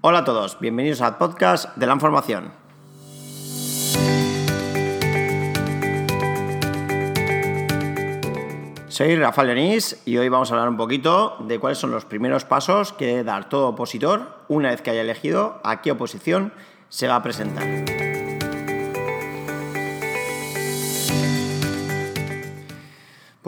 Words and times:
Hola 0.00 0.18
a 0.18 0.24
todos, 0.24 0.60
bienvenidos 0.60 1.00
al 1.00 1.18
podcast 1.18 1.76
de 1.76 1.84
la 1.84 1.92
información. 1.92 2.52
Soy 8.86 9.16
Rafael 9.16 9.48
Leonís 9.48 10.00
y 10.06 10.16
hoy 10.18 10.28
vamos 10.28 10.52
a 10.52 10.54
hablar 10.54 10.68
un 10.68 10.76
poquito 10.76 11.36
de 11.40 11.58
cuáles 11.58 11.78
son 11.78 11.90
los 11.90 12.04
primeros 12.04 12.44
pasos 12.44 12.92
que 12.92 13.06
debe 13.06 13.24
dar 13.24 13.48
todo 13.48 13.70
opositor 13.70 14.44
una 14.46 14.70
vez 14.70 14.82
que 14.82 14.90
haya 14.90 15.00
elegido 15.00 15.60
a 15.64 15.82
qué 15.82 15.90
oposición 15.90 16.52
se 16.88 17.08
va 17.08 17.16
a 17.16 17.22
presentar. 17.24 18.07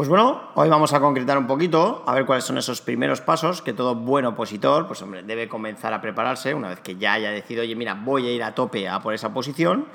Pues 0.00 0.08
bueno, 0.08 0.40
hoy 0.54 0.70
vamos 0.70 0.94
a 0.94 1.00
concretar 1.00 1.36
un 1.36 1.46
poquito, 1.46 2.02
a 2.06 2.14
ver 2.14 2.24
cuáles 2.24 2.44
son 2.44 2.56
esos 2.56 2.80
primeros 2.80 3.20
pasos 3.20 3.60
que 3.60 3.74
todo 3.74 3.94
buen 3.94 4.24
opositor, 4.24 4.86
pues 4.86 5.02
hombre, 5.02 5.22
debe 5.22 5.46
comenzar 5.46 5.92
a 5.92 6.00
prepararse 6.00 6.54
una 6.54 6.70
vez 6.70 6.80
que 6.80 6.96
ya 6.96 7.12
haya 7.12 7.30
decidido, 7.30 7.64
oye, 7.64 7.76
mira, 7.76 7.92
voy 8.02 8.26
a 8.26 8.32
ir 8.32 8.42
a 8.42 8.54
tope 8.54 8.88
a 8.88 9.00
por 9.00 9.12
esa 9.12 9.34
posición. 9.34 9.88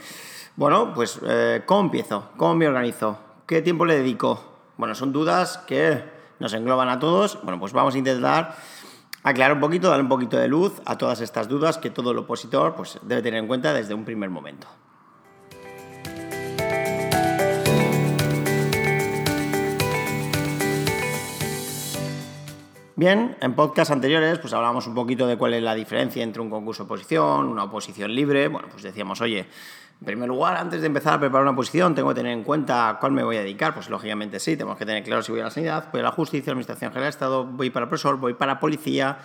Bueno, 0.57 0.93
pues, 0.93 1.19
eh, 1.25 1.63
¿cómo 1.65 1.81
empiezo? 1.81 2.29
¿Cómo 2.37 2.53
me 2.53 2.67
organizo? 2.67 3.17
¿Qué 3.47 3.63
tiempo 3.63 3.83
le 3.83 3.95
dedico? 3.95 4.43
Bueno, 4.77 4.93
son 4.93 5.11
dudas 5.11 5.57
que 5.65 6.03
nos 6.37 6.53
engloban 6.53 6.89
a 6.89 6.99
todos. 6.99 7.39
Bueno, 7.41 7.59
pues 7.59 7.73
vamos 7.73 7.95
a 7.95 7.97
intentar 7.97 8.55
aclarar 9.23 9.53
un 9.53 9.59
poquito, 9.59 9.89
dar 9.89 10.01
un 10.01 10.07
poquito 10.07 10.37
de 10.37 10.47
luz 10.47 10.83
a 10.85 10.99
todas 10.99 11.19
estas 11.19 11.47
dudas 11.47 11.79
que 11.79 11.89
todo 11.89 12.11
el 12.11 12.19
opositor 12.19 12.75
pues, 12.75 12.99
debe 13.01 13.23
tener 13.23 13.39
en 13.39 13.47
cuenta 13.47 13.73
desde 13.73 13.95
un 13.95 14.05
primer 14.05 14.29
momento. 14.29 14.67
Bien, 22.97 23.35
en 23.41 23.55
podcasts 23.55 23.91
anteriores 23.91 24.39
pues 24.39 24.53
hablábamos 24.53 24.87
un 24.87 24.95
poquito 24.95 25.27
de 25.27 25.37
cuál 25.37 25.53
es 25.53 25.61
la 25.61 25.75
diferencia 25.75 26.23
entre 26.23 26.41
un 26.41 26.49
concurso 26.49 26.83
oposición, 26.83 27.49
una 27.49 27.65
oposición 27.65 28.15
libre. 28.15 28.47
Bueno, 28.47 28.69
pues 28.71 28.83
decíamos, 28.83 29.19
oye, 29.19 29.39
en 29.39 30.05
primer 30.05 30.29
lugar, 30.29 30.55
antes 30.55 30.79
de 30.79 30.87
empezar 30.87 31.15
a 31.15 31.19
preparar 31.19 31.45
una 31.45 31.57
posición, 31.57 31.93
tengo 31.93 32.07
que 32.07 32.15
tener 32.15 32.31
en 32.31 32.45
cuenta 32.45 32.87
a 32.87 32.99
cuál 32.99 33.11
me 33.11 33.21
voy 33.21 33.35
a 33.35 33.41
dedicar. 33.41 33.73
Pues 33.73 33.89
lógicamente 33.89 34.39
sí, 34.39 34.55
tenemos 34.55 34.77
que 34.77 34.85
tener 34.85 35.03
claro 35.03 35.21
si 35.23 35.33
voy 35.33 35.41
a 35.41 35.43
la 35.43 35.51
sanidad, 35.51 35.89
voy 35.91 35.99
a 35.99 36.03
la 36.03 36.11
justicia, 36.13 36.51
Administración 36.51 36.91
General 36.91 37.07
de 37.07 37.09
Estado, 37.09 37.43
voy 37.43 37.69
para 37.69 37.89
profesor, 37.89 38.17
voy 38.17 38.33
para 38.33 38.61
policía, 38.61 39.17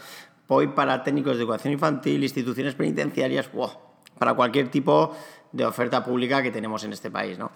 voy 0.48 0.66
para 0.66 1.04
técnicos 1.04 1.36
de 1.36 1.44
educación 1.44 1.72
infantil, 1.72 2.24
instituciones 2.24 2.74
penitenciarias, 2.74 3.50
para 4.18 4.34
cualquier 4.34 4.68
tipo 4.68 5.16
de 5.52 5.64
oferta 5.64 6.02
pública 6.02 6.42
que 6.42 6.50
tenemos 6.50 6.82
en 6.82 6.92
este 6.92 7.12
país, 7.12 7.38
¿no? 7.38 7.52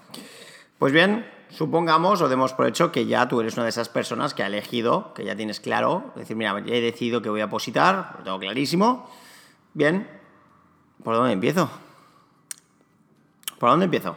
Pues 0.78 0.92
bien, 0.92 1.26
supongamos 1.50 2.20
o 2.20 2.28
demos 2.28 2.52
por 2.52 2.66
hecho 2.66 2.90
que 2.90 3.06
ya 3.06 3.28
tú 3.28 3.40
eres 3.40 3.54
una 3.54 3.64
de 3.64 3.70
esas 3.70 3.88
personas 3.88 4.34
que 4.34 4.42
ha 4.42 4.46
elegido, 4.46 5.14
que 5.14 5.24
ya 5.24 5.36
tienes 5.36 5.60
claro, 5.60 6.12
decir, 6.16 6.36
mira, 6.36 6.58
ya 6.64 6.74
he 6.74 6.80
decidido 6.80 7.22
que 7.22 7.28
voy 7.28 7.40
a 7.40 7.48
positar, 7.48 8.16
lo 8.18 8.24
tengo 8.24 8.38
clarísimo. 8.38 9.10
Bien, 9.72 10.08
¿por 11.02 11.14
dónde 11.14 11.32
empiezo? 11.32 11.70
¿Por 13.58 13.70
dónde 13.70 13.84
empiezo? 13.84 14.16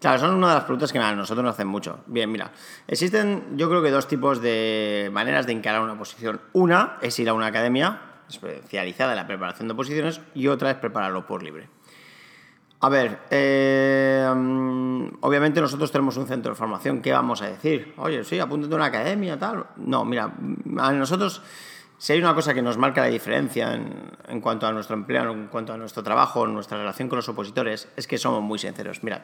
Claro, 0.00 0.18
son 0.18 0.34
una 0.34 0.48
de 0.48 0.54
las 0.54 0.64
preguntas 0.64 0.92
que 0.92 0.98
a 0.98 1.14
nosotros 1.14 1.44
nos 1.44 1.54
hacen 1.54 1.66
mucho. 1.66 2.00
Bien, 2.06 2.30
mira, 2.30 2.52
existen 2.86 3.56
yo 3.56 3.68
creo 3.68 3.82
que 3.82 3.90
dos 3.90 4.06
tipos 4.06 4.40
de 4.40 5.10
maneras 5.12 5.46
de 5.46 5.52
encarar 5.52 5.80
una 5.80 5.98
posición. 5.98 6.40
Una 6.52 6.98
es 7.00 7.18
ir 7.18 7.28
a 7.28 7.34
una 7.34 7.46
academia 7.46 8.00
especializada 8.28 9.12
en 9.12 9.16
la 9.16 9.26
preparación 9.26 9.68
de 9.68 9.74
posiciones 9.74 10.20
y 10.34 10.48
otra 10.48 10.70
es 10.70 10.76
prepararlo 10.76 11.26
por 11.26 11.42
libre. 11.42 11.68
A 12.80 12.88
ver, 12.88 13.20
eh, 13.30 14.26
obviamente 15.20 15.60
nosotros 15.60 15.90
tenemos 15.90 16.16
un 16.16 16.26
centro 16.26 16.52
de 16.52 16.56
formación. 16.56 17.00
¿Qué 17.00 17.12
vamos 17.12 17.40
a 17.42 17.48
decir? 17.48 17.94
Oye, 17.96 18.22
sí, 18.24 18.38
apúntate 18.38 18.74
a 18.74 18.76
una 18.76 18.86
academia, 18.86 19.38
tal. 19.38 19.66
No, 19.76 20.04
mira, 20.04 20.32
a 20.78 20.92
nosotros 20.92 21.42
si 21.98 22.12
hay 22.12 22.18
una 22.18 22.34
cosa 22.34 22.52
que 22.52 22.60
nos 22.60 22.76
marca 22.76 23.00
la 23.00 23.06
diferencia 23.06 23.72
en, 23.72 24.40
cuanto 24.40 24.66
a 24.66 24.72
nuestro 24.72 24.96
empleo, 24.96 25.32
en 25.32 25.46
cuanto 25.46 25.72
a 25.72 25.78
nuestro 25.78 26.02
trabajo, 26.02 26.44
en 26.44 26.52
nuestra 26.52 26.76
relación 26.76 27.08
con 27.08 27.16
los 27.16 27.28
opositores, 27.28 27.88
es 27.96 28.06
que 28.06 28.18
somos 28.18 28.42
muy 28.42 28.58
sinceros. 28.58 29.02
Mirad, 29.02 29.22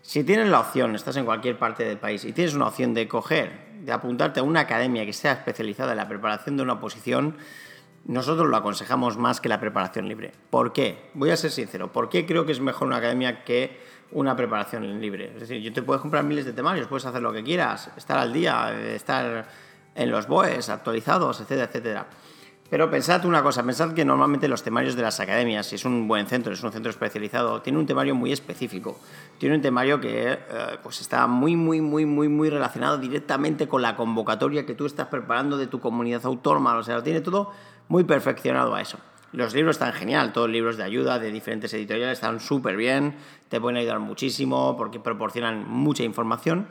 si 0.00 0.24
tienes 0.24 0.48
la 0.48 0.60
opción, 0.60 0.96
estás 0.96 1.16
en 1.16 1.24
cualquier 1.24 1.58
parte 1.58 1.84
del 1.84 1.98
país 1.98 2.24
y 2.24 2.32
tienes 2.32 2.54
una 2.54 2.66
opción 2.66 2.92
de 2.92 3.06
coger, 3.06 3.68
de 3.82 3.92
apuntarte 3.92 4.40
a 4.40 4.42
una 4.42 4.60
academia 4.60 5.06
que 5.06 5.12
sea 5.12 5.32
especializada 5.32 5.92
en 5.92 5.98
la 5.98 6.08
preparación 6.08 6.56
de 6.56 6.64
una 6.64 6.74
oposición, 6.74 7.36
nosotros 8.04 8.48
lo 8.48 8.56
aconsejamos 8.56 9.16
más 9.16 9.40
que 9.40 9.48
la 9.48 9.60
preparación 9.60 10.08
libre. 10.08 10.32
¿Por 10.50 10.72
qué? 10.72 11.10
Voy 11.14 11.30
a 11.30 11.36
ser 11.36 11.50
sincero. 11.50 11.92
¿Por 11.92 12.08
qué 12.08 12.26
creo 12.26 12.44
que 12.44 12.52
es 12.52 12.60
mejor 12.60 12.88
una 12.88 12.96
academia 12.96 13.44
que 13.44 13.80
una 14.10 14.36
preparación 14.36 15.00
libre? 15.00 15.32
Es 15.34 15.40
decir, 15.40 15.62
yo 15.62 15.72
te 15.72 15.82
puedes 15.82 16.00
comprar 16.00 16.24
miles 16.24 16.44
de 16.44 16.52
temarios, 16.52 16.88
puedes 16.88 17.06
hacer 17.06 17.22
lo 17.22 17.32
que 17.32 17.42
quieras, 17.42 17.90
estar 17.96 18.18
al 18.18 18.32
día, 18.32 18.72
estar 18.92 19.46
en 19.94 20.10
los 20.10 20.26
BOEs 20.26 20.68
actualizados, 20.68 21.40
etcétera, 21.40 21.64
etcétera. 21.64 22.06
Pero 22.72 22.90
pensad 22.90 23.22
una 23.26 23.42
cosa, 23.42 23.62
pensad 23.62 23.92
que 23.92 24.02
normalmente 24.02 24.48
los 24.48 24.62
temarios 24.62 24.96
de 24.96 25.02
las 25.02 25.20
academias, 25.20 25.66
si 25.66 25.74
es 25.74 25.84
un 25.84 26.08
buen 26.08 26.26
centro, 26.26 26.54
es 26.54 26.62
un 26.62 26.72
centro 26.72 26.88
especializado, 26.88 27.60
tiene 27.60 27.78
un 27.78 27.84
temario 27.84 28.14
muy 28.14 28.32
específico. 28.32 28.98
Tiene 29.36 29.56
un 29.56 29.60
temario 29.60 30.00
que 30.00 30.32
eh, 30.32 30.38
pues 30.82 31.02
está 31.02 31.26
muy, 31.26 31.54
muy, 31.54 31.82
muy, 31.82 32.06
muy, 32.06 32.28
muy 32.28 32.48
relacionado 32.48 32.96
directamente 32.96 33.68
con 33.68 33.82
la 33.82 33.94
convocatoria 33.94 34.64
que 34.64 34.74
tú 34.74 34.86
estás 34.86 35.08
preparando 35.08 35.58
de 35.58 35.66
tu 35.66 35.80
comunidad 35.80 36.24
autónoma. 36.24 36.74
O 36.78 36.82
sea, 36.82 36.94
lo 36.94 37.02
tiene 37.02 37.20
todo 37.20 37.52
muy 37.92 38.04
perfeccionado 38.04 38.74
a 38.74 38.80
eso. 38.80 38.96
Los 39.32 39.52
libros 39.52 39.76
están 39.76 39.92
genial, 39.92 40.32
todos 40.32 40.48
libros 40.48 40.78
de 40.78 40.84
ayuda 40.84 41.18
de 41.18 41.30
diferentes 41.30 41.74
editoriales 41.74 42.14
están 42.14 42.40
súper 42.40 42.74
bien, 42.74 43.16
te 43.50 43.60
pueden 43.60 43.76
ayudar 43.76 43.98
muchísimo 43.98 44.78
porque 44.78 44.98
proporcionan 44.98 45.68
mucha 45.68 46.02
información 46.02 46.68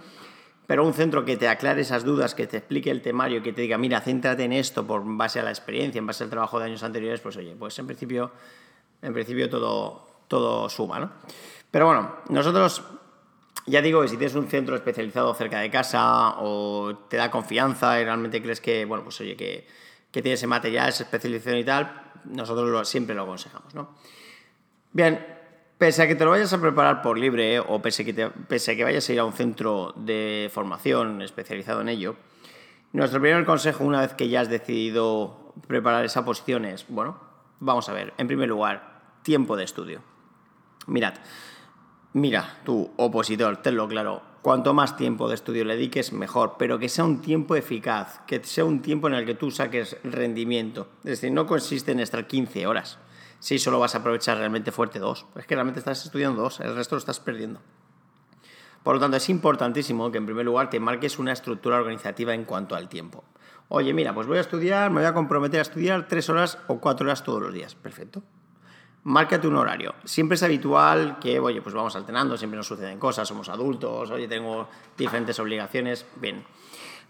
pero 0.66 0.86
un 0.86 0.94
centro 0.94 1.26
que 1.26 1.36
te 1.36 1.50
aclare 1.50 1.82
esas 1.82 2.06
dudas, 2.06 2.34
que 2.34 2.48
te 2.48 2.56
explique 2.56 2.90
el 2.90 3.02
temario, 3.02 3.44
que 3.44 3.52
te 3.52 3.62
diga, 3.62 3.78
mira, 3.78 4.00
céntrate 4.00 4.46
en 4.46 4.54
esto 4.54 4.88
por 4.88 5.04
base 5.06 5.38
a 5.38 5.44
la 5.44 5.50
experiencia, 5.50 6.00
en 6.00 6.08
base 6.08 6.24
al 6.24 6.30
trabajo 6.30 6.60
de 6.60 6.66
años 6.68 6.82
anteriores, 6.82 7.20
pues 7.20 7.36
oye, 7.36 7.54
pues 7.60 7.78
en 7.78 7.88
principio, 7.88 8.32
en 9.02 9.14
principio 9.14 9.50
todo, 9.50 10.08
todo 10.30 10.70
suma, 10.70 10.98
¿no? 11.02 11.12
Pero 11.70 11.88
bueno, 11.88 12.16
nosotros, 12.30 12.84
ya 13.66 13.82
digo 13.82 14.02
que 14.02 14.08
si 14.08 14.16
tienes 14.16 14.36
un 14.36 14.48
centro 14.48 14.78
especializado 14.78 15.34
cerca 15.34 15.60
de 15.60 15.70
casa 15.70 16.36
o 16.40 16.96
te 17.10 17.18
da 17.18 17.30
confianza 17.30 18.00
y 18.00 18.06
realmente 18.06 18.42
crees 18.42 18.62
que, 18.62 18.86
bueno, 18.86 19.04
pues 19.04 19.20
oye, 19.20 19.36
que, 19.36 19.68
que 20.12 20.22
tiene 20.22 20.34
ese 20.34 20.48
material, 20.48 20.90
esa 20.90 21.04
especialización 21.04 21.58
y 21.58 21.64
tal, 21.64 22.12
nosotros 22.26 22.88
siempre 22.88 23.16
lo 23.16 23.24
aconsejamos, 23.24 23.74
¿no? 23.74 23.96
Bien, 24.92 25.40
Pese 25.82 26.04
a 26.04 26.08
que 26.08 26.14
te 26.14 26.26
lo 26.26 26.30
vayas 26.30 26.54
a 26.54 26.62
preparar 26.62 27.02
por 27.02 27.18
libre 27.18 27.60
o 27.60 27.82
pese 27.82 28.04
a, 28.04 28.06
que 28.06 28.14
pese 28.48 28.74
a 28.74 28.76
que 28.76 28.84
vayas 28.84 29.10
a 29.10 29.14
ir 29.14 29.20
a 29.20 29.26
un 29.26 29.34
centro 29.34 29.96
de 29.96 30.48
formación 30.54 31.24
especializado 31.24 31.82
en 31.82 31.90
ello, 31.90 32.18
nuestro 32.94 33.20
primer 33.20 33.44
consejo 33.46 33.84
una 33.84 34.02
vez 34.02 34.14
que 34.14 34.30
ya 34.30 34.42
has 34.42 34.48
decidido 34.48 35.56
preparar 35.66 36.06
esa 36.06 36.24
posición 36.24 36.66
es, 36.66 36.86
bueno, 36.88 37.20
vamos 37.60 37.90
a 37.90 37.94
ver, 37.94 38.14
en 38.20 38.28
primer 38.28 38.48
lugar, 38.48 39.02
tiempo 39.24 39.58
de 39.58 39.64
estudio. 39.64 40.04
Mirad, 40.86 41.16
mira, 42.14 42.60
tú, 42.66 42.92
opositor, 42.98 43.58
tenlo 43.58 43.88
claro, 43.88 44.22
cuanto 44.42 44.74
más 44.74 44.98
tiempo 44.98 45.28
de 45.30 45.36
estudio 45.36 45.66
le 45.66 45.76
dediques, 45.76 46.14
mejor, 46.14 46.56
pero 46.58 46.80
que 46.80 46.90
sea 46.90 47.06
un 47.06 47.22
tiempo 47.22 47.56
eficaz, 47.56 48.20
que 48.28 48.44
sea 48.44 48.66
un 48.66 48.82
tiempo 48.82 49.08
en 49.08 49.14
el 49.14 49.26
que 49.26 49.36
tú 49.36 49.52
saques 49.52 49.98
rendimiento. 50.04 50.88
Es 51.00 51.12
decir, 51.12 51.32
no 51.32 51.46
consiste 51.46 51.92
en 51.92 52.00
estar 52.00 52.28
15 52.28 52.68
horas 52.68 53.00
si 53.42 53.58
solo 53.58 53.80
vas 53.80 53.96
a 53.96 53.98
aprovechar 53.98 54.38
realmente 54.38 54.72
fuerte 54.72 55.00
dos. 55.00 55.26
Es 55.36 55.48
que 55.48 55.56
realmente 55.56 55.80
estás 55.80 56.06
estudiando 56.06 56.42
dos, 56.42 56.60
el 56.60 56.76
resto 56.76 56.96
lo 56.96 57.00
estás 57.00 57.20
perdiendo. 57.20 57.60
Por 58.84 58.96
lo 58.96 59.02
tanto, 59.02 59.18
es 59.18 59.30
importantísimo 59.30 60.12
que 60.12 60.20
en 60.20 60.26
primer 60.26 60.46
lugar 60.46 60.70
te 60.70 60.80
marques 60.80 61.20
una 61.20 61.34
estructura 61.34 61.78
organizativa 61.78 62.34
en 62.34 62.46
cuanto 62.46 62.76
al 62.76 62.88
tiempo. 62.88 63.24
Oye, 63.68 63.94
mira, 63.94 64.14
pues 64.14 64.28
voy 64.28 64.38
a 64.38 64.42
estudiar, 64.42 64.92
me 64.92 65.02
voy 65.02 65.08
a 65.08 65.14
comprometer 65.14 65.60
a 65.60 65.64
estudiar 65.64 66.08
tres 66.08 66.30
horas 66.30 66.60
o 66.68 66.80
cuatro 66.80 67.06
horas 67.06 67.24
todos 67.24 67.42
los 67.42 67.54
días. 67.54 67.74
Perfecto. 67.76 68.22
Márcate 69.04 69.48
un 69.48 69.56
horario. 69.56 69.96
Siempre 70.04 70.36
es 70.36 70.44
habitual 70.44 71.18
que, 71.20 71.40
oye, 71.40 71.62
pues 71.62 71.74
vamos 71.74 71.96
alternando, 71.96 72.38
siempre 72.38 72.58
nos 72.58 72.68
suceden 72.68 73.00
cosas, 73.00 73.28
somos 73.28 73.50
adultos, 73.50 74.12
oye, 74.12 74.28
tengo 74.28 74.68
diferentes 74.96 75.40
obligaciones. 75.40 76.06
Bien. 76.18 76.44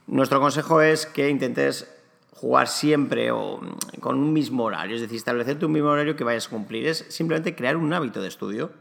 Nuestro 0.07 0.39
consejo 0.39 0.81
es 0.81 1.05
que 1.05 1.29
intentes 1.29 1.93
jugar 2.33 2.67
siempre 2.67 3.31
o 3.31 3.57
mm, 3.57 3.99
con 3.99 4.17
un 4.17 4.31
mismo 4.33 4.63
horario, 4.63 4.95
es 4.95 5.01
decir, 5.01 5.17
establecerte 5.17 5.65
un 5.65 5.73
mismo 5.73 5.89
horario 5.89 6.15
que 6.15 6.23
vayas 6.23 6.47
a 6.47 6.49
cumplir, 6.49 6.87
es 6.87 7.05
simplemente 7.09 7.55
crear 7.55 7.77
un 7.77 7.93
hábito 7.93 8.21
de 8.21 8.29
estudio. 8.29 8.71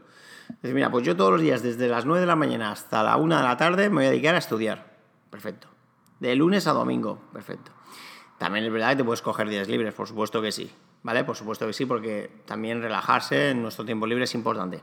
Es 0.49 0.61
decir, 0.61 0.75
mira, 0.75 0.89
pues 0.89 1.05
yo 1.05 1.15
todos 1.15 1.31
los 1.31 1.41
días, 1.41 1.61
desde 1.61 1.87
las 1.87 2.05
9 2.05 2.21
de 2.21 2.27
la 2.27 2.35
mañana 2.35 2.71
hasta 2.71 3.03
la 3.03 3.17
1 3.17 3.37
de 3.37 3.43
la 3.43 3.57
tarde, 3.57 3.89
me 3.89 3.97
voy 3.97 4.05
a 4.05 4.09
dedicar 4.09 4.35
a 4.35 4.37
estudiar. 4.37 4.97
Perfecto. 5.29 5.67
De 6.19 6.35
lunes 6.35 6.65
a 6.67 6.73
domingo. 6.73 7.21
Perfecto. 7.31 7.71
También 8.37 8.65
es 8.65 8.71
verdad 8.71 8.89
que 8.89 8.95
te 8.97 9.03
puedes 9.03 9.21
coger 9.21 9.47
días 9.47 9.67
libres, 9.67 9.93
por 9.93 10.07
supuesto 10.07 10.41
que 10.41 10.51
sí. 10.51 10.71
¿Vale? 11.03 11.23
Por 11.23 11.35
supuesto 11.35 11.65
que 11.65 11.73
sí, 11.73 11.85
porque 11.85 12.29
también 12.45 12.81
relajarse 12.81 13.49
en 13.49 13.61
nuestro 13.61 13.85
tiempo 13.85 14.05
libre 14.05 14.25
es 14.25 14.35
importante. 14.35 14.81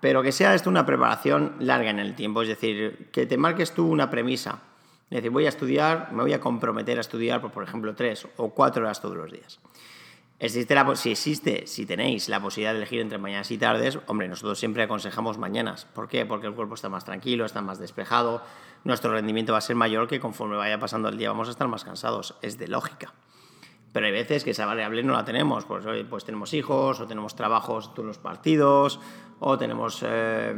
Pero 0.00 0.22
que 0.22 0.32
sea 0.32 0.54
esto 0.54 0.70
una 0.70 0.86
preparación 0.86 1.56
larga 1.60 1.90
en 1.90 1.98
el 1.98 2.14
tiempo, 2.14 2.42
es 2.42 2.48
decir, 2.48 3.08
que 3.12 3.26
te 3.26 3.36
marques 3.36 3.72
tú 3.72 3.86
una 3.86 4.10
premisa 4.10 4.60
es 5.10 5.16
decir, 5.16 5.30
voy 5.32 5.46
a 5.46 5.48
estudiar, 5.48 6.12
me 6.12 6.22
voy 6.22 6.32
a 6.32 6.40
comprometer 6.40 6.96
a 6.96 7.00
estudiar, 7.00 7.40
por, 7.40 7.50
por 7.50 7.64
ejemplo, 7.64 7.96
tres 7.96 8.28
o 8.36 8.50
cuatro 8.50 8.84
horas 8.84 9.00
todos 9.00 9.16
los 9.16 9.32
días. 9.32 9.58
Existe 10.38 10.76
si 10.94 11.10
existe, 11.10 11.66
si 11.66 11.84
tenéis 11.84 12.28
la 12.28 12.40
posibilidad 12.40 12.72
de 12.72 12.78
elegir 12.78 13.00
entre 13.00 13.18
mañanas 13.18 13.50
y 13.50 13.58
tardes, 13.58 13.98
hombre, 14.06 14.28
nosotros 14.28 14.58
siempre 14.58 14.84
aconsejamos 14.84 15.36
mañanas. 15.36 15.84
¿Por 15.84 16.08
qué? 16.08 16.24
Porque 16.24 16.46
el 16.46 16.54
cuerpo 16.54 16.76
está 16.76 16.88
más 16.88 17.04
tranquilo, 17.04 17.44
está 17.44 17.60
más 17.60 17.80
despejado, 17.80 18.42
nuestro 18.84 19.12
rendimiento 19.12 19.52
va 19.52 19.58
a 19.58 19.62
ser 19.62 19.76
mayor 19.76 20.06
que 20.06 20.20
conforme 20.20 20.56
vaya 20.56 20.78
pasando 20.78 21.08
el 21.08 21.18
día 21.18 21.28
vamos 21.28 21.48
a 21.48 21.50
estar 21.50 21.66
más 21.66 21.84
cansados. 21.84 22.36
Es 22.40 22.56
de 22.56 22.68
lógica. 22.68 23.12
Pero 23.92 24.06
hay 24.06 24.12
veces 24.12 24.44
que 24.44 24.50
esa 24.50 24.66
variable 24.66 25.02
no 25.02 25.12
la 25.12 25.24
tenemos, 25.24 25.64
pues, 25.64 25.84
pues 26.08 26.24
tenemos 26.24 26.54
hijos, 26.54 27.00
o 27.00 27.06
tenemos 27.06 27.34
trabajos, 27.34 27.92
turnos 27.92 28.18
partidos, 28.18 29.00
o 29.40 29.58
tenemos 29.58 30.04
eh, 30.06 30.54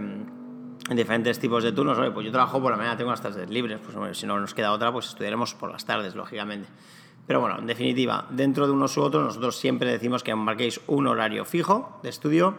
diferentes 0.90 1.38
tipos 1.38 1.64
de 1.64 1.72
turnos. 1.72 1.98
Oye, 1.98 2.10
pues 2.10 2.26
yo 2.26 2.32
trabajo 2.32 2.60
por 2.60 2.70
la 2.70 2.76
mañana, 2.76 2.96
tengo 2.96 3.10
las 3.10 3.22
tardes 3.22 3.48
libres, 3.48 3.80
pues 3.82 4.18
si 4.18 4.26
no 4.26 4.38
nos 4.38 4.52
queda 4.52 4.72
otra, 4.72 4.92
pues 4.92 5.08
estudiaremos 5.08 5.54
por 5.54 5.70
las 5.70 5.84
tardes, 5.86 6.14
lógicamente. 6.14 6.68
Pero 7.26 7.40
bueno, 7.40 7.58
en 7.58 7.66
definitiva, 7.66 8.26
dentro 8.30 8.66
de 8.66 8.72
unos 8.72 8.96
u 8.96 9.02
otros, 9.02 9.24
nosotros 9.24 9.56
siempre 9.56 9.90
decimos 9.90 10.22
que 10.22 10.34
marquéis 10.34 10.80
un 10.88 11.06
horario 11.06 11.44
fijo 11.44 12.00
de 12.02 12.10
estudio, 12.10 12.58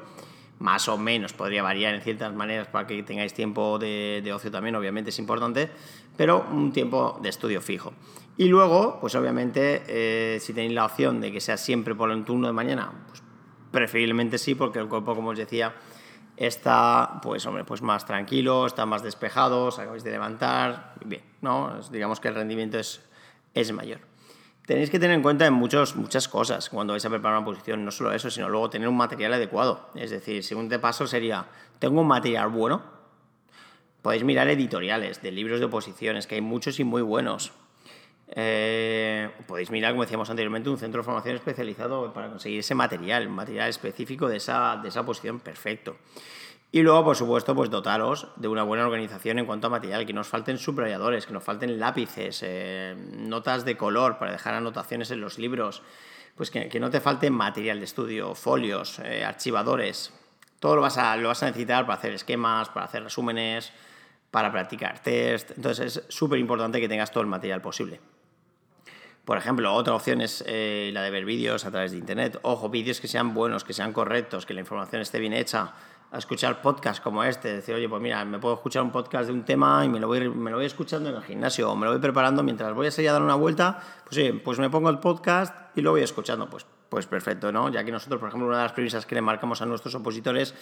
más 0.60 0.88
o 0.88 0.98
menos, 0.98 1.34
podría 1.34 1.62
variar 1.62 1.94
en 1.94 2.02
ciertas 2.02 2.34
maneras 2.34 2.68
para 2.68 2.88
que 2.88 3.04
tengáis 3.04 3.34
tiempo 3.34 3.78
de, 3.78 4.22
de 4.24 4.34
ocio 4.34 4.50
también, 4.50 4.76
obviamente 4.76 5.10
es 5.10 5.20
importante, 5.20 5.70
pero 6.16 6.46
un 6.52 6.72
tiempo 6.72 7.20
de 7.22 7.30
estudio 7.30 7.62
fijo. 7.62 7.94
Y 8.38 8.48
luego, 8.48 9.00
pues 9.00 9.16
obviamente, 9.16 9.84
eh, 9.88 10.40
si 10.40 10.54
tenéis 10.54 10.74
la 10.74 10.86
opción 10.86 11.22
de 11.22 11.32
que 11.32 11.40
sea 11.40 11.58
siempre 11.58 11.94
por 11.94 12.10
el 12.12 12.24
turno 12.24 12.48
de 12.48 12.54
mañana, 12.54 12.92
pues 13.08 13.22
preferiblemente 13.72 14.38
sí, 14.38 14.56
porque 14.56 14.80
el 14.80 14.88
cuerpo, 14.88 15.16
como 15.16 15.30
os 15.30 15.38
decía, 15.38 15.74
está 16.38 17.20
pues 17.22 17.46
hombre 17.46 17.64
pues 17.64 17.82
más 17.82 18.06
tranquilo 18.06 18.66
está 18.66 18.86
más 18.86 19.04
despejado 19.04 19.66
os 19.66 19.80
acabáis 19.80 20.04
de 20.04 20.12
levantar 20.12 20.96
bien 21.06 21.22
no 21.42 21.80
digamos 21.92 22.20
que 22.20 22.28
el 22.30 22.36
rendimiento 22.36 22.80
es, 22.80 23.02
es 23.54 23.72
mayor. 23.72 24.00
Tenéis 24.66 24.90
que 24.90 24.98
tener 24.98 25.14
en 25.18 25.22
cuenta 25.22 25.46
en 25.46 25.54
muchos, 25.54 25.98
muchas 25.98 26.30
cosas 26.30 26.70
cuando 26.70 26.94
vais 26.94 27.04
a 27.04 27.10
preparar 27.10 27.38
una 27.38 27.46
posición 27.46 27.84
no 27.84 27.92
solo 27.92 28.14
eso 28.14 28.32
sino 28.32 28.50
luego 28.50 28.70
tener 28.70 28.88
un 28.88 28.98
material 28.98 29.34
adecuado. 29.34 29.90
Es 29.94 30.10
decir 30.10 30.44
segundo 30.44 30.80
paso 30.80 31.06
sería 31.06 31.46
tengo 31.80 32.02
un 32.02 32.08
material 32.08 32.50
bueno 32.50 32.82
podéis 34.02 34.24
mirar 34.24 34.48
editoriales 34.48 35.22
de 35.22 35.32
libros 35.32 35.60
de 35.60 35.66
oposiciones 35.66 36.28
que 36.28 36.36
hay 36.36 36.42
muchos 36.42 36.80
y 36.80 36.84
muy 36.84 37.02
buenos 37.02 37.52
eh, 38.36 39.30
podéis 39.48 39.70
mirar, 39.70 39.92
como 39.92 40.04
decíamos 40.04 40.30
anteriormente, 40.30 40.70
un 40.70 40.78
centro 40.78 41.02
de 41.02 41.06
formación 41.06 41.36
especializado 41.36 42.12
para 42.14 42.30
conseguir 42.30 42.60
ese 42.60 42.74
material, 42.74 43.28
un 43.28 43.36
material 43.36 43.70
específico 43.70 44.28
de 44.28 44.38
esa, 44.38 44.80
de 44.82 44.90
esa 44.90 45.06
posición 45.06 45.40
perfecto. 45.40 45.98
Y 46.72 46.82
luego, 46.82 47.04
por 47.04 47.16
supuesto, 47.16 47.54
pues 47.54 47.70
dotaros 47.70 48.30
de 48.36 48.48
una 48.48 48.64
buena 48.64 48.84
organización 48.84 49.38
en 49.38 49.46
cuanto 49.46 49.68
a 49.68 49.70
material, 49.70 50.08
que 50.08 50.14
nos 50.14 50.28
falten 50.28 50.58
subrayadores, 50.58 51.28
que 51.28 51.34
nos 51.34 51.44
falten 51.44 51.80
lápices, 51.80 52.42
eh, 52.42 52.96
notas 53.16 53.64
de 53.64 53.78
color 53.78 54.18
para 54.18 54.32
dejar 54.32 54.56
anotaciones 54.56 55.12
en 55.12 55.22
los 55.22 55.38
libros, 55.38 55.84
pues 56.36 56.50
que, 56.50 56.80
no 56.80 56.90
te 56.90 57.00
falte 57.00 57.30
material 57.30 57.78
de 57.78 57.86
estudio, 57.86 58.34
folios, 58.34 58.98
eh, 58.98 59.24
archivadores. 59.24 60.12
Todo 60.60 60.78
lo 60.78 60.82
vas, 60.82 60.98
a, 60.98 61.16
lo 61.18 61.28
vas 61.28 61.44
a 61.44 61.46
necesitar 61.46 61.86
para 61.86 62.00
hacer 62.00 62.14
esquemas, 62.14 62.70
para 62.70 62.88
hacer 62.88 63.04
resúmenes, 63.04 63.72
para 64.32 64.52
practicar 64.52 64.98
test. 64.98 65.52
Entonces 65.52 65.98
es 65.98 66.06
súper 66.10 66.40
importante 66.40 66.82
que 66.82 66.90
tengas 66.90 67.12
todo 67.12 67.22
el 67.22 67.30
material 67.30 67.62
posible. 67.62 68.00
Por 69.26 69.38
ejemplo, 69.38 69.74
otra 69.74 69.96
opción 69.96 70.20
es 70.20 70.44
eh, 70.48 70.92
la 70.94 71.02
de 71.02 71.10
ver 71.10 71.24
vídeos 71.24 71.66
a 71.66 71.72
través 71.72 71.92
de 71.92 71.98
Internet. 71.98 72.40
Ojo, 72.42 72.70
vídeos 72.70 73.00
que 73.00 73.08
sean 73.08 73.34
buenos, 73.34 73.64
que 73.64 73.72
sean 73.72 73.94
correctos, 73.94 74.46
que 74.46 74.54
la 74.54 74.60
información 74.60 75.02
esté 75.02 75.20
bien 75.20 75.32
hecha. 75.32 75.74
A 76.12 76.18
escuchar 76.18 76.62
podcasts 76.62 77.00
como 77.02 77.24
este, 77.24 77.54
decir, 77.54 77.74
oye, 77.74 77.88
pues 77.88 78.02
mira, 78.02 78.24
me 78.26 78.38
puedo 78.38 78.54
escuchar 78.54 78.84
un 78.84 78.92
podcast 78.92 79.28
de 79.28 79.34
un 79.34 79.46
tema 79.46 79.84
y 79.84 79.90
me 79.90 80.00
lo 80.00 80.08
voy, 80.08 80.30
me 80.30 80.52
lo 80.52 80.58
voy 80.58 80.66
escuchando 80.66 81.10
en 81.10 81.16
el 81.16 81.24
gimnasio 81.24 81.72
o 81.72 81.76
me 81.76 81.86
lo 81.86 81.94
voy 81.94 82.02
preparando 82.02 82.44
mientras 82.44 82.72
voy 82.76 82.88
a 82.88 82.92
salir 82.92 83.10
a 83.10 83.14
dar 83.14 83.24
una 83.24 83.34
vuelta, 83.34 83.80
pues 84.04 84.18
sí, 84.18 84.32
pues 84.44 84.60
me 84.60 84.70
pongo 84.70 84.90
el 84.90 85.00
podcast 85.00 85.76
y 85.76 85.82
lo 85.82 85.92
voy 85.92 86.02
escuchando. 86.02 86.50
Pues, 86.50 86.68
pues 86.90 87.08
perfecto, 87.08 87.52
¿no? 87.52 87.70
Ya 87.70 87.84
que 87.84 87.92
nosotros, 87.92 88.20
por 88.20 88.28
ejemplo, 88.28 88.48
una 88.48 88.58
de 88.58 88.64
las 88.64 88.74
premisas 88.74 89.06
que 89.08 89.16
le 89.16 89.22
marcamos 89.22 89.62
a 89.62 89.66
nuestros 89.66 89.96
opositores 89.96 90.54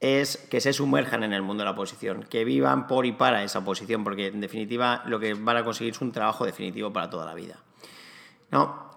es 0.00 0.36
que 0.36 0.60
se 0.60 0.72
sumerjan 0.72 1.24
en 1.24 1.32
el 1.32 1.42
mundo 1.42 1.62
de 1.62 1.64
la 1.66 1.72
oposición, 1.72 2.22
que 2.22 2.44
vivan 2.44 2.86
por 2.86 3.04
y 3.04 3.12
para 3.12 3.42
esa 3.42 3.58
oposición, 3.58 4.04
porque 4.04 4.28
en 4.28 4.40
definitiva 4.40 5.02
lo 5.04 5.18
que 5.18 5.34
van 5.34 5.56
a 5.56 5.64
conseguir 5.64 5.92
es 5.92 6.00
un 6.00 6.12
trabajo 6.12 6.46
definitivo 6.46 6.92
para 6.92 7.10
toda 7.10 7.26
la 7.26 7.34
vida. 7.34 7.58
¿No? 8.50 8.88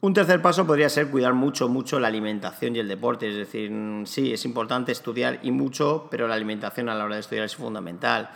Un 0.00 0.14
tercer 0.14 0.42
paso 0.42 0.66
podría 0.66 0.88
ser 0.88 1.10
cuidar 1.10 1.32
mucho, 1.32 1.68
mucho 1.68 1.98
la 1.98 2.08
alimentación 2.08 2.76
y 2.76 2.78
el 2.78 2.88
deporte. 2.88 3.28
Es 3.28 3.36
decir, 3.36 3.72
sí, 4.04 4.32
es 4.32 4.44
importante 4.44 4.92
estudiar 4.92 5.40
y 5.42 5.50
mucho, 5.50 6.06
pero 6.10 6.28
la 6.28 6.34
alimentación 6.34 6.88
a 6.88 6.94
la 6.94 7.04
hora 7.04 7.14
de 7.14 7.22
estudiar 7.22 7.44
es 7.46 7.56
fundamental. 7.56 8.30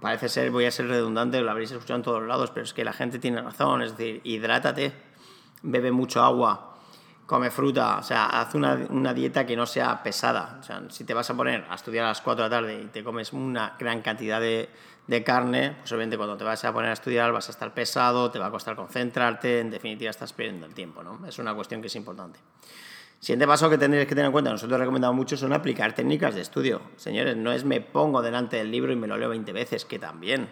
Parece 0.00 0.28
ser, 0.28 0.50
voy 0.50 0.66
a 0.66 0.70
ser 0.70 0.86
redundante, 0.88 1.40
lo 1.40 1.50
habréis 1.50 1.70
escuchado 1.70 1.96
en 1.96 2.02
todos 2.02 2.22
lados, 2.22 2.50
pero 2.50 2.64
es 2.64 2.74
que 2.74 2.84
la 2.84 2.92
gente 2.92 3.18
tiene 3.18 3.40
razón. 3.40 3.82
Es 3.82 3.96
decir, 3.96 4.20
hidrátate, 4.24 4.92
bebe 5.62 5.90
mucho 5.90 6.22
agua, 6.22 6.73
come 7.26 7.50
fruta, 7.50 7.98
o 7.98 8.02
sea, 8.02 8.26
haz 8.26 8.54
una, 8.54 8.74
una, 8.90 9.14
dieta 9.14 9.46
que 9.46 9.56
no 9.56 9.66
sea 9.66 10.02
pesada. 10.02 10.58
O 10.60 10.62
sea, 10.62 10.82
si 10.90 11.04
te 11.04 11.14
vas 11.14 11.28
a 11.30 11.34
poner 11.34 11.64
a 11.68 11.74
estudiar 11.74 12.04
a 12.04 12.08
las 12.08 12.20
4 12.20 12.44
de 12.44 12.50
la 12.50 12.56
tarde 12.56 12.82
y 12.82 12.86
te 12.86 13.02
comes 13.02 13.32
una 13.32 13.76
gran 13.78 14.02
cantidad 14.02 14.40
de, 14.40 14.68
de 15.06 15.22
carne, 15.22 15.76
pues 15.80 15.92
obviamente 15.92 16.16
cuando 16.16 16.36
te 16.36 16.44
vas 16.44 16.64
a 16.64 16.72
poner 16.72 16.90
a 16.90 16.94
estudiar 16.94 17.32
vas 17.32 17.48
a 17.48 17.52
estar 17.52 17.72
pesado, 17.74 18.30
te 18.30 18.38
va 18.38 18.46
a 18.46 18.50
costar 18.50 18.76
concentrarte, 18.76 19.60
en 19.60 19.70
definitiva 19.70 20.10
estás 20.10 20.32
perdiendo 20.32 20.66
el 20.66 20.74
tiempo, 20.74 21.02
¿no? 21.02 21.26
Es 21.26 21.38
una 21.38 21.54
cuestión 21.54 21.80
que 21.80 21.88
es 21.88 21.96
importante. 21.96 22.38
Siguiente 23.20 23.46
paso 23.46 23.70
que 23.70 23.78
tenéis 23.78 24.06
que 24.06 24.14
tener 24.14 24.26
en 24.26 24.32
cuenta, 24.32 24.50
nosotros 24.50 24.78
recomendamos 24.78 25.16
mucho 25.16 25.36
son 25.36 25.52
aplicar 25.52 25.94
técnicas 25.94 26.34
de 26.34 26.42
estudio. 26.42 26.82
Señores, 26.96 27.36
no 27.36 27.52
es 27.52 27.64
me 27.64 27.80
pongo 27.80 28.22
delante 28.22 28.56
del 28.56 28.70
libro 28.70 28.92
y 28.92 28.96
me 28.96 29.06
lo 29.06 29.16
leo 29.16 29.30
20 29.30 29.52
veces, 29.52 29.84
que 29.84 29.98
también, 29.98 30.48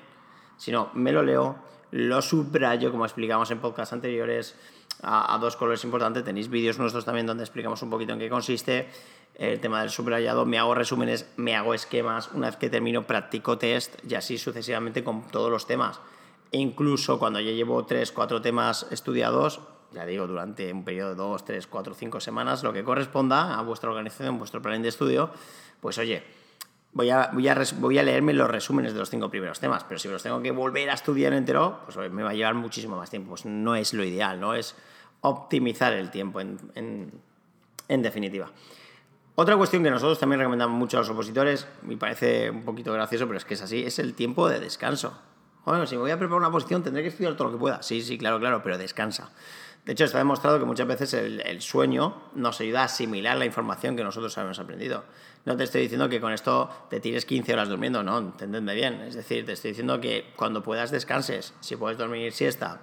sino 0.57 0.91
me 0.95 1.13
lo 1.13 1.23
leo, 1.23 1.57
lo 1.91 2.23
subrayo, 2.23 2.91
como 2.91 3.05
explicamos 3.05 3.51
en 3.51 3.59
podcasts 3.59 3.93
anteriores, 3.93 4.57
a, 5.00 5.35
a 5.35 5.39
dos 5.39 5.56
colores 5.56 5.85
importantes. 5.85 6.25
Tenéis 6.25 6.49
vídeos 6.49 6.79
nuestros 6.79 7.05
también 7.05 7.27
donde 7.27 7.44
explicamos 7.44 7.83
un 7.83 7.91
poquito 7.91 8.12
en 8.12 8.19
qué 8.19 8.29
consiste 8.29 8.89
el 9.35 9.61
tema 9.61 9.81
del 9.81 9.91
subrayado, 9.91 10.44
me 10.44 10.59
hago 10.59 10.75
resúmenes, 10.75 11.27
me 11.37 11.56
hago 11.56 11.75
esquemas, 11.75 12.31
una 12.35 12.49
vez 12.49 12.56
que 12.56 12.69
termino 12.69 13.06
practico 13.06 13.59
test 13.59 13.94
y 14.09 14.15
así 14.15 14.39
sucesivamente 14.39 15.03
con 15.03 15.27
todos 15.29 15.50
los 15.50 15.67
temas. 15.67 16.00
E 16.50 16.59
incluso 16.59 17.19
cuando 17.19 17.41
ya 17.41 17.53
llevo 17.53 17.85
3, 17.87 18.12
4 18.12 18.43
temas 18.43 18.87
estudiados, 18.91 19.61
ya 19.93 20.05
digo, 20.05 20.27
durante 20.27 20.71
un 20.73 20.85
periodo 20.85 21.11
de 21.11 21.17
2, 21.17 21.44
3, 21.44 21.67
4, 21.67 21.94
5 21.94 22.21
semanas, 22.21 22.62
lo 22.62 22.73
que 22.73 22.85
corresponda 22.85 23.59
a 23.59 23.62
vuestra 23.62 23.91
organización, 23.91 24.39
vuestro 24.39 24.61
plan 24.61 24.83
de 24.83 24.89
estudio, 24.89 25.31
pues 25.81 25.97
oye, 25.99 26.23
voy 26.93 27.11
a, 27.11 27.31
voy 27.33 27.49
a, 27.49 27.62
voy 27.79 27.99
a 27.99 28.03
leerme 28.03 28.33
los 28.33 28.49
resúmenes 28.49 28.93
de 28.93 28.99
los 28.99 29.11
cinco 29.11 29.31
primeros 29.31 29.61
temas, 29.61 29.85
pero 29.85 29.99
si 29.99 30.09
los 30.09 30.23
tengo 30.23 30.41
que 30.43 30.50
volver 30.50 30.91
a 30.91 30.94
estudiar 30.94 31.33
entero, 31.33 31.81
pues 31.85 32.11
me 32.11 32.23
va 32.23 32.31
a 32.31 32.35
llevar 32.35 32.55
muchísimo 32.55 32.97
más 32.97 33.11
tiempo. 33.11 33.31
Pues 33.31 33.47
no 33.47 33.75
es 33.75 33.93
lo 33.94 34.05
ideal, 34.05 34.39
¿no? 34.41 34.55
Es 34.55 34.77
optimizar 35.21 35.93
el 35.93 36.11
tiempo 36.11 36.41
en, 36.41 36.59
en, 36.75 37.12
en 37.89 38.03
definitiva. 38.03 38.50
Otra 39.35 39.56
cuestión 39.56 39.83
que 39.83 39.91
nosotros 39.91 40.19
también 40.19 40.41
recomendamos 40.41 40.77
mucho 40.77 40.99
a 40.99 41.00
los 41.00 41.09
opositores, 41.09 41.67
me 41.83 41.97
parece 41.97 42.50
un 42.50 42.65
poquito 42.65 42.93
gracioso, 42.93 43.27
pero 43.27 43.39
es 43.39 43.47
que 43.47 43.55
es 43.55 43.62
así, 43.62 43.83
es 43.83 43.99
el 43.99 44.15
tiempo 44.15 44.49
de 44.49 44.61
descanso. 44.61 45.19
Bueno, 45.65 45.87
si 45.87 45.94
me 45.94 46.03
voy 46.03 46.11
a 46.11 46.19
preparar 46.19 46.41
una 46.41 46.50
posición 46.50 46.83
tendré 46.83 47.03
que 47.03 47.09
estudiar 47.09 47.35
todo 47.35 47.49
lo 47.49 47.55
que 47.55 47.59
pueda. 47.59 47.83
Sí, 47.83 48.03
sí, 48.03 48.19
claro, 48.19 48.39
claro, 48.41 48.62
pero 48.62 48.77
descansa. 48.77 49.31
De 49.84 49.93
hecho, 49.93 50.05
está 50.05 50.19
demostrado 50.19 50.61
que 50.61 50.64
muchas 50.64 50.87
veces 50.87 51.12
el, 51.12 51.61
sueño 51.61 52.14
nos 52.37 52.61
ayuda 52.61 52.82
a 52.82 52.84
asimilar 52.84 53.37
la 53.37 53.46
información 53.46 53.96
que 53.96 54.05
nosotros 54.05 54.37
hemos 54.38 54.60
aprendido. 54.60 55.03
No 55.44 55.56
te 55.56 55.65
estoy 55.65 55.82
diciendo 55.82 56.08
que 56.08 56.20
con 56.20 56.32
esto 56.32 56.70
te 56.89 57.01
tires 57.01 57.24
15 57.24 57.53
horas 57.53 57.69
durmiendo, 57.69 58.05
no, 58.05 58.19
entendedme 58.19 58.74
bien. 58.74 59.01
Es 59.01 59.15
decir, 59.15 59.44
te 59.44 59.53
estoy 59.53 59.72
diciendo 59.72 60.01
que 60.01 60.32
cuando 60.36 60.62
puedas 60.62 60.93
descanses, 60.93 61.53
si 61.58 61.74
puedes 61.74 61.98
dormir 61.98 62.32
siesta, 62.32 62.81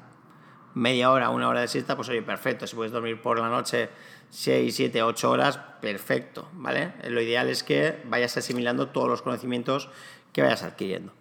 media 0.74 1.10
hora, 1.10 1.30
una 1.30 1.48
hora 1.48 1.62
de 1.62 1.70
siesta, 1.70 1.96
pues 1.96 2.10
oye, 2.10 2.22
perfecto. 2.22 2.68
Si 2.68 2.76
puedes 2.76 2.92
dormir 2.92 3.22
por 3.22 3.40
la 3.40 3.48
noche 3.48 3.90
6, 4.32 4.76
7, 4.76 5.02
8 5.02 5.32
horas, 5.32 5.58
perfecto, 5.80 6.50
¿vale? 6.52 6.94
Lo 7.08 7.22
ideal 7.22 7.48
es 7.48 7.64
que 7.64 8.02
vayas 8.06 8.36
asimilando 8.36 8.90
todos 8.90 9.08
los 9.08 9.22
conocimientos 9.22 9.90
que 10.34 10.42
vayas 10.42 10.64
adquiriendo. 10.64 11.14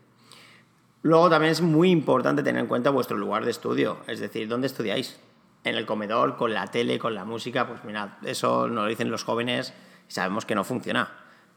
Luego 1.02 1.30
también 1.30 1.52
es 1.52 1.60
muy 1.60 1.92
importante 1.92 2.42
tener 2.42 2.62
en 2.62 2.66
cuenta 2.66 2.90
vuestro 2.90 3.16
lugar 3.16 3.44
de 3.44 3.52
estudio, 3.52 3.98
es 4.08 4.18
decir, 4.18 4.48
¿dónde 4.48 4.66
estudiáis? 4.66 5.20
En 5.64 5.74
el 5.74 5.86
comedor, 5.86 6.36
con 6.36 6.54
la 6.54 6.66
tele, 6.68 6.98
con 6.98 7.14
la 7.14 7.24
música, 7.24 7.66
pues 7.66 7.84
mirad, 7.84 8.10
eso 8.24 8.68
nos 8.68 8.84
lo 8.84 8.86
dicen 8.86 9.10
los 9.10 9.24
jóvenes 9.24 9.74
y 10.08 10.12
sabemos 10.12 10.46
que 10.46 10.54
no 10.54 10.64
funciona. 10.64 11.10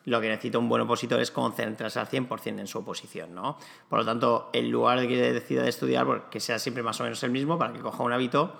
Lo 0.06 0.20
que 0.20 0.30
necesita 0.30 0.58
un 0.58 0.68
buen 0.68 0.82
opositor 0.82 1.20
es 1.22 1.30
concentrarse 1.30 2.00
al 2.00 2.08
100% 2.08 2.60
en 2.60 2.68
su 2.68 2.80
oposición, 2.80 3.36
¿no? 3.36 3.58
Por 3.88 4.00
lo 4.00 4.06
tanto, 4.06 4.50
el 4.54 4.70
lugar 4.70 5.00
de 5.00 5.08
que 5.08 5.32
decida 5.32 5.62
de 5.62 5.70
estudiar, 5.70 6.06
pues, 6.08 6.24
que 6.32 6.40
sea 6.40 6.58
siempre 6.58 6.82
más 6.82 7.00
o 7.00 7.04
menos 7.04 7.22
el 7.24 7.30
mismo 7.30 7.60
para 7.60 7.72
que 7.72 7.80
coja 7.80 8.02
un 8.02 8.12
hábito 8.12 8.56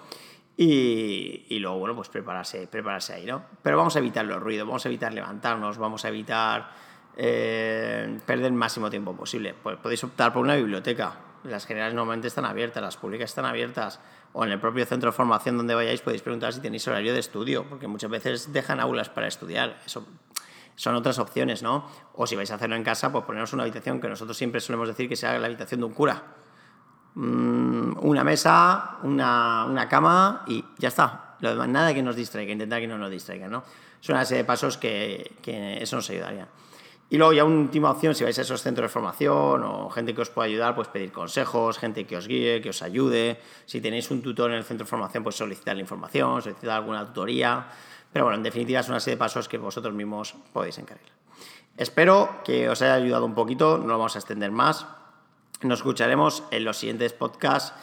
y, 0.56 1.48
y, 1.50 1.60
luego, 1.60 1.80
bueno, 1.80 1.96
pues 1.96 2.10
prepararse, 2.10 2.68
prepararse 2.68 3.14
ahí, 3.14 3.26
¿no? 3.26 3.44
Pero 3.64 3.78
vamos 3.78 3.96
a 3.96 4.00
evitar 4.00 4.24
los 4.26 4.40
ruidos, 4.40 4.68
vamos 4.68 4.86
a 4.86 4.90
evitar 4.90 5.12
levantarnos, 5.12 5.80
vamos 5.80 6.06
a 6.06 6.10
evitar 6.10 6.70
eh, 7.18 8.20
perder 8.26 8.48
el 8.48 8.54
máximo 8.54 8.90
tiempo 8.90 9.16
posible. 9.16 9.54
Pues 9.62 9.78
podéis 9.78 10.04
optar 10.04 10.34
por 10.34 10.42
una 10.44 10.56
biblioteca. 10.56 11.16
Las 11.44 11.66
generales 11.66 11.94
normalmente 11.94 12.28
están 12.28 12.46
abiertas, 12.46 12.82
las 12.82 12.98
públicas 12.98 13.30
están 13.30 13.46
abiertas. 13.46 14.00
O 14.34 14.46
en 14.46 14.52
el 14.52 14.60
propio 14.60 14.86
centro 14.86 15.12
de 15.12 15.16
formación 15.16 15.58
donde 15.58 15.76
vayáis 15.76 16.02
podéis 16.02 16.22
preguntar 16.22 16.54
si 16.54 16.62
tenéis 16.62 16.88
horario 16.88 17.14
de 17.14 17.20
estudio, 17.20 17.66
porque 17.68 17.88
muchas 17.88 18.10
veces 18.10 18.54
dejan 18.54 18.80
aulas 18.80 19.10
para 19.10 19.28
estudiar. 19.28 19.80
Eso 19.86 20.06
son 20.76 20.96
otras 20.96 21.20
opciones, 21.20 21.64
¿no? 21.64 21.88
O 22.14 22.26
si 22.26 22.36
vais 22.36 22.50
a 22.52 22.56
hacerlo 22.56 22.76
en 22.76 22.84
casa, 22.84 23.12
pues 23.12 23.26
poneros 23.26 23.54
una 23.54 23.64
habitación 23.64 24.00
que 24.00 24.08
nosotros 24.08 24.38
siempre 24.38 24.62
solemos 24.62 24.88
decir 24.88 25.10
que 25.10 25.16
sea 25.16 25.38
la 25.38 25.48
habitación 25.48 25.82
de 25.82 25.86
un 25.86 25.94
cura 25.94 26.24
Mm, 27.14 27.98
una 28.06 28.24
mesa, 28.24 28.98
una, 29.04 29.66
una, 29.66 29.90
cama 29.90 30.44
y 30.48 30.64
ya 30.78 30.88
está. 30.88 31.36
Lo 31.42 31.50
demás, 31.50 31.68
nada 31.68 31.94
que 31.94 32.02
nos 32.02 32.16
distraiga, 32.16 32.54
intentar 32.54 32.80
que 32.80 32.88
no 32.88 32.98
nos 32.98 33.12
distraiga, 33.12 33.48
¿no? 33.48 33.64
Es 34.02 34.08
una 34.10 34.24
serie 34.24 34.44
de 34.44 34.48
pasos 34.48 34.78
que, 34.78 35.36
que 35.42 35.82
eso 35.82 35.98
nos 35.98 36.10
ayudaría. 36.10 36.48
Y 37.12 37.18
luego 37.18 37.34
ya 37.34 37.44
una 37.44 37.60
última 37.60 37.92
opción, 37.92 38.16
si 38.16 38.24
vais 38.24 38.40
a 38.40 38.42
esos 38.42 38.62
centros 38.62 38.86
de 38.86 38.88
formación 38.88 39.66
o 39.66 39.90
gente 39.90 40.16
que 40.16 40.22
os 40.22 40.30
pueda 40.30 40.46
ayudar, 40.46 40.74
pues 40.76 40.88
pedir 40.88 41.12
consejos, 41.12 41.78
gente 41.78 42.08
que 42.08 42.16
os 42.16 42.26
guíe, 42.26 42.62
que 42.62 42.70
os 42.70 42.82
ayude. 42.82 43.38
Si 43.66 43.82
tenéis 43.82 44.10
un 44.12 44.22
tutor 44.22 44.50
en 44.52 44.60
el 44.60 44.64
centro 44.64 44.86
de 44.86 44.90
formación, 44.90 45.22
pues 45.22 45.36
solicitar 45.36 45.76
la 45.76 45.82
información, 45.82 46.42
solicitar 46.42 46.78
alguna 46.78 47.06
tutoría. 47.06 47.68
Pero 48.14 48.24
bueno, 48.24 48.38
en 48.38 48.44
definitiva 48.44 48.80
es 48.80 48.88
una 48.88 49.02
serie 49.02 49.18
de 49.18 49.20
pasos 49.20 49.50
que 49.50 49.58
vosotros 49.58 49.94
mismos 49.94 50.36
podéis 50.54 50.78
encargar. 50.78 51.10
Espero 51.76 52.40
que 52.46 52.70
os 52.70 52.82
haya 52.82 52.94
ayudado 52.94 53.26
un 53.26 53.36
poquito, 53.36 53.78
no 53.78 53.88
lo 53.88 53.98
vamos 53.98 54.16
a 54.16 54.20
extender 54.20 54.52
más. 54.52 54.88
Nos 55.64 55.80
escucharemos 55.80 56.46
en 56.50 56.64
los 56.64 56.78
siguientes 56.78 57.12
podcasts 57.12 57.74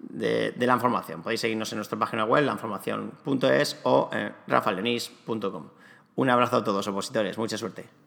de, 0.00 0.54
la 0.58 0.74
información. 0.74 1.22
Podéis 1.22 1.40
seguirnos 1.40 1.70
en 1.70 1.78
nuestra 1.78 2.00
página 2.00 2.24
web, 2.24 2.44
lainformación.es 2.44 3.80
o 3.84 4.10
en 4.12 4.34
rafalenis.com. 4.48 5.68
Un 6.16 6.30
abrazo 6.30 6.56
a 6.56 6.64
todos, 6.64 6.88
opositores. 6.88 7.38
Mucha 7.38 7.56
suerte. 7.56 8.01